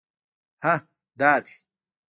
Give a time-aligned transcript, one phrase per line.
[0.63, 0.75] _هه!
[1.19, 1.53] دا دی!